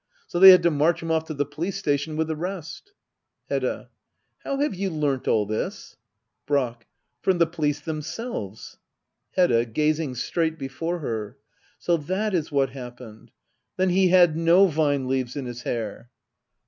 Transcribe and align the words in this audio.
So 0.25 0.39
they 0.39 0.49
had 0.49 0.63
to 0.63 0.71
march 0.71 1.03
him 1.03 1.11
off 1.11 1.25
to 1.25 1.33
the 1.35 1.45
police 1.45 1.77
station 1.77 2.15
with 2.17 2.25
the 2.25 2.35
rest. 2.35 2.93
Hedda. 3.49 3.91
How 4.43 4.57
have 4.59 4.73
you 4.73 4.89
learnt 4.89 5.27
all 5.27 5.45
this? 5.45 5.95
Brack. 6.47 6.87
From 7.21 7.37
the 7.37 7.45
police 7.45 7.79
themselves. 7.81 8.79
Hedda. 9.33 9.65
[Gazing 9.65 10.15
straight 10.15 10.57
before 10.57 10.97
her,] 11.01 11.37
So 11.77 11.97
that 11.97 12.33
is 12.33 12.51
what 12.51 12.71
happened. 12.71 13.29
Then 13.77 13.89
he 13.89 14.07
had 14.07 14.35
no 14.35 14.65
vine 14.65 15.07
leaves 15.07 15.35
in 15.35 15.45
his 15.45 15.61
hair. 15.61 16.09